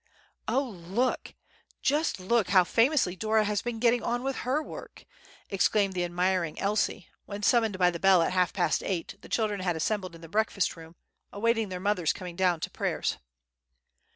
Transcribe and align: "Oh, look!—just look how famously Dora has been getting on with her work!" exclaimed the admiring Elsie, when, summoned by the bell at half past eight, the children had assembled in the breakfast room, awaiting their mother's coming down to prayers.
"Oh, 0.47 0.63
look!—just 0.67 2.19
look 2.19 2.49
how 2.49 2.63
famously 2.63 3.15
Dora 3.15 3.43
has 3.45 3.61
been 3.61 3.77
getting 3.77 4.01
on 4.01 4.23
with 4.23 4.37
her 4.37 4.63
work!" 4.63 5.05
exclaimed 5.51 5.93
the 5.93 6.03
admiring 6.03 6.57
Elsie, 6.57 7.09
when, 7.27 7.43
summoned 7.43 7.77
by 7.77 7.91
the 7.91 7.99
bell 7.99 8.23
at 8.23 8.31
half 8.33 8.51
past 8.51 8.81
eight, 8.81 9.15
the 9.21 9.29
children 9.29 9.59
had 9.59 9.75
assembled 9.75 10.15
in 10.15 10.21
the 10.21 10.27
breakfast 10.27 10.75
room, 10.75 10.95
awaiting 11.31 11.69
their 11.69 11.79
mother's 11.79 12.13
coming 12.13 12.35
down 12.35 12.59
to 12.61 12.71
prayers. 12.71 13.17